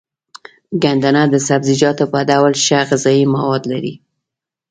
ګندنه 0.83 1.23
د 1.29 1.35
سبزيجاتو 1.47 2.05
په 2.13 2.19
ډول 2.29 2.53
ښه 2.65 2.79
غذايي 2.89 3.25
مواد 3.33 3.63
لري. 3.71 3.93